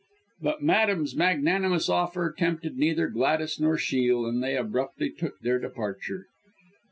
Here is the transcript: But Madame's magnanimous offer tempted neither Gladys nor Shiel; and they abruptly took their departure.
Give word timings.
But 0.41 0.63
Madame's 0.63 1.15
magnanimous 1.15 1.87
offer 1.87 2.33
tempted 2.35 2.75
neither 2.75 3.07
Gladys 3.07 3.59
nor 3.59 3.77
Shiel; 3.77 4.25
and 4.25 4.41
they 4.43 4.57
abruptly 4.57 5.11
took 5.11 5.39
their 5.41 5.59
departure. 5.59 6.25